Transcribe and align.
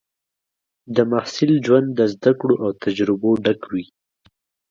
د 0.95 0.97
محصل 1.11 1.51
ژوند 1.65 1.87
د 1.97 1.99
زده 2.13 2.31
کړو 2.39 2.55
او 2.63 2.69
تجربو 2.83 3.29
ډک 3.43 3.61
وي. 3.71 3.85